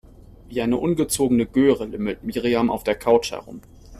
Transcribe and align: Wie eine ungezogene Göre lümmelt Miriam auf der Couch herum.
Wie 0.49 0.63
eine 0.63 0.77
ungezogene 0.77 1.45
Göre 1.45 1.85
lümmelt 1.85 2.23
Miriam 2.23 2.71
auf 2.71 2.83
der 2.83 2.95
Couch 2.95 3.29
herum. 3.33 3.61